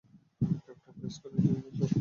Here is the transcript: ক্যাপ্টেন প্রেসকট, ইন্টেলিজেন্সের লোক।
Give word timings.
ক্যাপ্টেন 0.65 0.93
প্রেসকট, 0.99 1.31
ইন্টেলিজেন্সের 1.37 1.79
লোক। 1.79 1.89